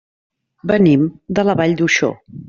[0.71, 1.03] Venim
[1.39, 2.11] de la Vall d'Uixó.